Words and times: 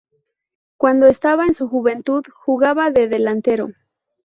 Cuando 0.77 1.05
estaba 1.05 1.45
en 1.45 1.53
su 1.53 1.67
juventud, 1.69 2.23
jugaba 2.33 2.89
de 2.89 3.07
delantero. 3.07 3.69